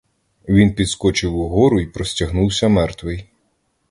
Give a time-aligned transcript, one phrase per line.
[0.49, 3.29] Він підскочив угору й простягнувся мертвий.